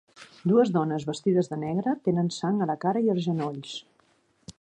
Dues 0.51 0.69
dones 0.77 1.03
vestides 1.09 1.51
de 1.51 1.59
negre 1.65 1.93
tenen 2.09 2.31
sang 2.39 2.59
a 2.59 2.69
la 2.71 2.77
cara 2.87 3.07
i 3.09 3.13
als 3.15 3.25
genolls. 3.27 3.77